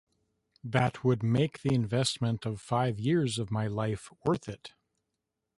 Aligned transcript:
That 0.63 1.03
would 1.03 1.21
make 1.21 1.61
the 1.61 1.75
investment 1.75 2.47
of 2.47 2.59
five 2.59 2.99
years 2.99 3.37
of 3.37 3.51
my 3.51 3.67
life 3.67 4.11
worth 4.25 4.49
it. 4.49 4.73